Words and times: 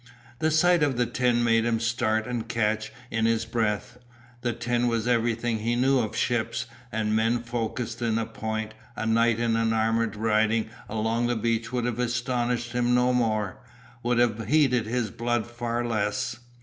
The 0.39 0.49
sight 0.49 0.81
of 0.81 0.97
the 0.97 1.05
tin 1.05 1.43
made 1.43 1.63
him 1.63 1.79
start 1.79 2.25
and 2.25 2.47
catch 2.47 2.91
in 3.11 3.27
his 3.27 3.45
breath. 3.45 3.99
The 4.41 4.51
tin 4.51 4.87
was 4.87 5.07
everything 5.07 5.59
he 5.59 5.75
knew 5.75 5.99
of 5.99 6.15
ships 6.15 6.65
and 6.91 7.15
men 7.15 7.43
focussed 7.43 8.01
in 8.01 8.17
a 8.17 8.25
point, 8.25 8.73
a 8.95 9.05
knight 9.05 9.39
in 9.39 9.55
armour 9.55 10.07
riding 10.15 10.71
along 10.89 11.27
the 11.27 11.35
beach 11.35 11.71
would 11.71 11.85
have 11.85 11.99
astonished 11.99 12.71
him 12.71 12.95
no 12.95 13.13
more, 13.13 13.59
would 14.01 14.17
have 14.17 14.47
heated 14.47 14.87
his 14.87 15.11
blood 15.11 15.45
far 15.45 15.85
less. 15.85 16.39